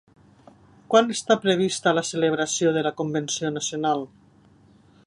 [0.93, 4.05] Quan està prevista la celebració de la convenció nacional?